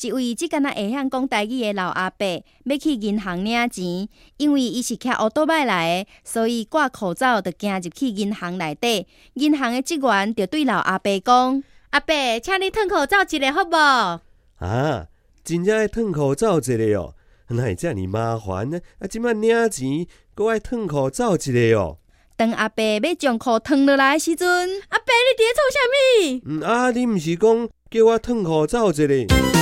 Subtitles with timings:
[0.00, 9.06] 一位即敢若会晓讲台语的老阿伯，要去银行领钱，因为伊是骑乌多摆来的，所以挂口罩就行入去银行内底。
[9.34, 14.20] 银行的职员就对老阿伯讲：“阿伯，请你脱口罩一个好无？”
[14.64, 15.06] 啊，
[15.42, 17.14] 真正爱脱口罩一个哦，
[17.48, 18.78] 那会遮尔麻烦呢？
[18.98, 21.98] 啊，即摆领钱，搁爱脱口罩一个哦。
[22.36, 24.48] 当阿伯要将裤脱落来的时阵，
[24.88, 26.40] 阿伯你伫咧创啥物？
[26.46, 29.53] 嗯啊，你毋是讲叫我脱裤走一下？